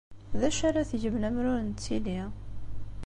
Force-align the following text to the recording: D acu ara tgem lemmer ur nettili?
D 0.39 0.41
acu 0.47 0.61
ara 0.69 0.87
tgem 0.89 1.15
lemmer 1.23 1.45
ur 1.53 1.59
nettili? 1.67 2.21